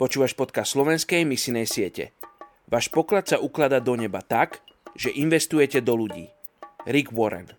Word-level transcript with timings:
Počúvaš 0.00 0.32
podcast 0.32 0.72
slovenskej 0.72 1.28
misinej 1.28 1.68
siete. 1.68 2.16
Váš 2.72 2.88
poklad 2.88 3.28
sa 3.28 3.36
ukladá 3.36 3.84
do 3.84 3.92
neba 4.00 4.24
tak, 4.24 4.64
že 4.96 5.12
investujete 5.12 5.84
do 5.84 5.92
ľudí. 5.92 6.32
Rick 6.88 7.12
Warren 7.12 7.52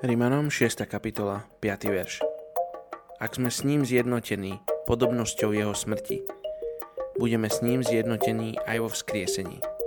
Rimanom 0.00 0.48
6. 0.48 0.88
kapitola, 0.88 1.44
5. 1.60 1.84
verš. 1.92 2.24
Ak 3.20 3.36
sme 3.36 3.52
s 3.52 3.60
ním 3.60 3.84
zjednotení 3.84 4.56
podobnosťou 4.88 5.52
jeho 5.52 5.76
smrti, 5.76 6.24
budeme 7.20 7.52
s 7.52 7.60
ním 7.60 7.84
zjednotení 7.84 8.56
aj 8.64 8.76
vo 8.80 8.88
vzkriesení. 8.88 9.79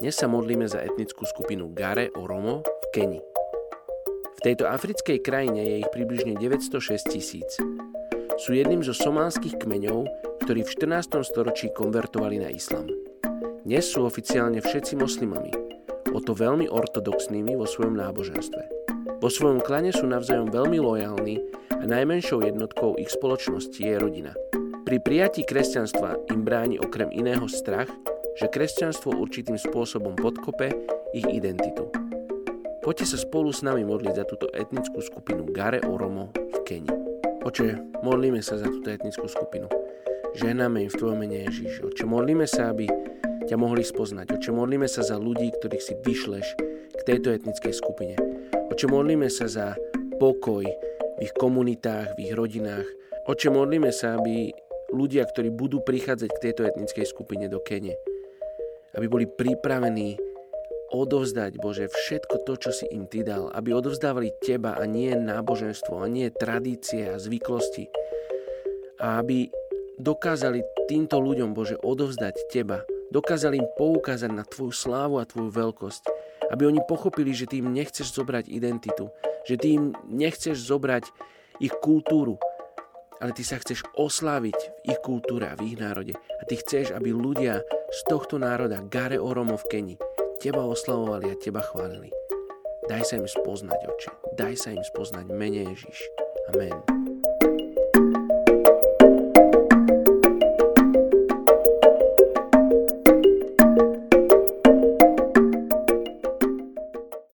Dnes 0.00 0.16
sa 0.16 0.32
modlíme 0.32 0.64
za 0.64 0.80
etnickú 0.80 1.28
skupinu 1.28 1.76
Gare 1.76 2.08
Oromo 2.16 2.64
v 2.64 2.84
Keni. 2.88 3.20
V 4.32 4.40
tejto 4.40 4.64
africkej 4.64 5.20
krajine 5.20 5.60
je 5.60 5.74
ich 5.84 5.92
približne 5.92 6.40
906 6.40 7.12
tisíc. 7.12 7.60
Sú 8.40 8.56
jedným 8.56 8.80
zo 8.80 8.96
somálskych 8.96 9.60
kmeňov, 9.60 10.08
ktorí 10.40 10.64
v 10.64 10.72
14. 10.72 11.20
storočí 11.20 11.68
konvertovali 11.76 12.40
na 12.40 12.48
islam. 12.48 12.88
Dnes 13.68 13.92
sú 13.92 14.08
oficiálne 14.08 14.64
všetci 14.64 14.96
moslimami, 14.96 15.52
o 16.16 16.18
to 16.24 16.32
veľmi 16.32 16.64
ortodoxnými 16.72 17.60
vo 17.60 17.68
svojom 17.68 18.00
náboženstve. 18.00 18.62
Vo 19.20 19.28
svojom 19.28 19.60
klane 19.60 19.92
sú 19.92 20.08
navzájom 20.08 20.48
veľmi 20.48 20.80
lojálni 20.80 21.44
a 21.76 21.84
najmenšou 21.84 22.40
jednotkou 22.40 22.96
ich 22.96 23.12
spoločnosti 23.12 23.84
je 23.84 24.00
rodina. 24.00 24.32
Pri 24.88 24.96
prijatí 24.96 25.44
kresťanstva 25.44 26.32
im 26.32 26.40
bráni 26.40 26.80
okrem 26.80 27.12
iného 27.12 27.44
strach, 27.52 27.92
že 28.38 28.46
kresťanstvo 28.50 29.16
určitým 29.16 29.56
spôsobom 29.56 30.14
podkope 30.14 30.70
ich 31.14 31.26
identitu. 31.26 31.90
Poďte 32.80 33.12
sa 33.12 33.18
spolu 33.20 33.52
s 33.52 33.60
nami 33.60 33.84
modliť 33.84 34.14
za 34.16 34.24
túto 34.24 34.48
etnickú 34.50 35.04
skupinu 35.04 35.44
Gare 35.52 35.84
Oromo 35.84 36.32
v 36.34 36.58
Keni. 36.64 36.90
Oče, 37.44 38.00
modlíme 38.04 38.40
sa 38.44 38.60
za 38.60 38.68
túto 38.68 38.88
etnickú 38.92 39.28
skupinu. 39.28 39.68
Ženáme 40.36 40.86
im 40.86 40.90
v 40.92 40.98
Tvojom 40.98 41.18
mene 41.18 41.44
Ježiš. 41.48 41.82
Oče, 41.84 42.04
modlíme 42.04 42.46
sa, 42.46 42.72
aby 42.72 42.88
ťa 43.48 43.56
mohli 43.58 43.82
spoznať. 43.82 44.36
Oče, 44.36 44.52
modlíme 44.54 44.86
sa 44.86 45.02
za 45.02 45.18
ľudí, 45.18 45.50
ktorých 45.56 45.84
si 45.84 45.94
vyšleš 46.04 46.46
k 46.94 47.00
tejto 47.04 47.32
etnickej 47.34 47.74
skupine. 47.74 48.14
Oče, 48.70 48.86
modlíme 48.86 49.26
sa 49.32 49.48
za 49.50 49.74
pokoj 50.20 50.64
v 50.64 51.18
ich 51.20 51.32
komunitách, 51.36 52.16
v 52.16 52.28
ich 52.28 52.34
rodinách. 52.36 52.86
Oče, 53.26 53.52
modlíme 53.52 53.90
sa, 53.90 54.16
aby 54.20 54.52
ľudia, 54.92 55.26
ktorí 55.26 55.50
budú 55.50 55.80
prichádzať 55.82 56.30
k 56.32 56.42
tejto 56.48 56.62
etnickej 56.68 57.06
skupine 57.08 57.48
do 57.48 57.58
Kene, 57.60 57.96
aby 58.96 59.06
boli 59.06 59.26
pripravení 59.26 60.18
odovzdať, 60.90 61.62
Bože, 61.62 61.86
všetko 61.86 62.42
to, 62.42 62.52
čo 62.58 62.70
si 62.74 62.86
im 62.90 63.06
Ty 63.06 63.22
dal. 63.22 63.44
Aby 63.54 63.78
odovzdávali 63.78 64.34
Teba 64.42 64.74
a 64.74 64.82
nie 64.86 65.14
náboženstvo, 65.14 66.02
a 66.02 66.06
nie 66.10 66.30
tradície 66.34 67.14
a 67.14 67.20
zvyklosti. 67.22 67.86
A 68.98 69.22
aby 69.22 69.46
dokázali 70.00 70.66
týmto 70.90 71.22
ľuďom, 71.22 71.54
Bože, 71.54 71.78
odovzdať 71.78 72.50
Teba. 72.50 72.82
Dokázali 73.10 73.62
im 73.62 73.68
poukázať 73.78 74.30
na 74.34 74.42
Tvoju 74.42 74.74
slávu 74.74 75.22
a 75.22 75.26
Tvoju 75.26 75.50
veľkosť 75.50 76.04
aby 76.50 76.66
oni 76.66 76.82
pochopili, 76.84 77.30
že 77.30 77.46
ty 77.46 77.62
im 77.62 77.70
nechceš 77.70 78.10
zobrať 78.10 78.50
identitu, 78.50 79.14
že 79.46 79.54
ty 79.54 79.78
im 79.78 79.94
nechceš 80.10 80.58
zobrať 80.58 81.06
ich 81.62 81.72
kultúru, 81.78 82.42
ale 83.20 83.36
ty 83.36 83.44
sa 83.44 83.60
chceš 83.60 83.84
osláviť 83.94 84.58
v 84.58 84.96
ich 84.96 85.00
kultúre 85.04 85.52
a 85.52 85.56
v 85.56 85.72
ich 85.72 85.76
národe. 85.76 86.16
A 86.16 86.42
ty 86.48 86.56
chceš, 86.56 86.96
aby 86.96 87.12
ľudia 87.12 87.60
z 87.92 88.00
tohto 88.08 88.40
národa, 88.40 88.80
Gare 88.88 89.20
Oromo 89.20 89.60
v 89.60 89.68
Keni, 89.68 89.96
teba 90.40 90.64
oslavovali 90.64 91.30
a 91.32 91.36
teba 91.36 91.60
chválili. 91.60 92.08
Daj 92.88 93.02
sa 93.06 93.14
im 93.20 93.28
spoznať, 93.28 93.80
oče. 93.86 94.10
Daj 94.34 94.54
sa 94.56 94.68
im 94.74 94.82
spoznať 94.82 95.28
mene 95.30 95.68
Ježiš. 95.68 95.98
Amen. 96.50 96.99